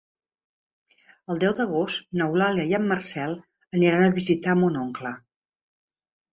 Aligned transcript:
El 1.33 1.41
deu 1.43 1.53
d'agost 1.59 2.09
n'Eulàlia 2.21 2.67
i 2.71 2.75
en 2.79 2.89
Marcel 2.93 3.37
aniran 3.81 4.09
a 4.09 4.19
visitar 4.19 4.59
mon 4.65 4.83
oncle. 4.89 5.17